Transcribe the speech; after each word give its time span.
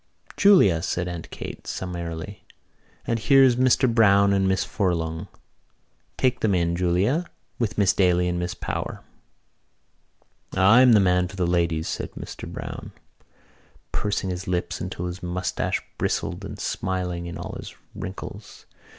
"Julia," 0.35 0.81
said 0.81 1.07
Aunt 1.07 1.29
Kate 1.29 1.67
summarily, 1.67 2.43
"and 3.05 3.19
here's 3.19 3.55
Mr 3.55 3.85
Browne 3.87 4.33
and 4.33 4.47
Miss 4.47 4.63
Furlong. 4.63 5.27
Take 6.17 6.39
them 6.39 6.55
in, 6.55 6.75
Julia, 6.75 7.27
with 7.59 7.77
Miss 7.77 7.93
Daly 7.93 8.27
and 8.27 8.39
Miss 8.39 8.55
Power." 8.55 9.03
"I'm 10.55 10.93
the 10.93 10.99
man 10.99 11.27
for 11.27 11.35
the 11.35 11.45
ladies," 11.45 11.87
said 11.87 12.13
Mr 12.13 12.51
Browne, 12.51 12.93
pursing 13.91 14.31
his 14.31 14.47
lips 14.47 14.81
until 14.81 15.05
his 15.05 15.21
moustache 15.21 15.83
bristled 15.99 16.43
and 16.43 16.57
smiling 16.59 17.27
in 17.27 17.37
all 17.37 17.53
his 17.59 17.75
wrinkles. 17.93 18.65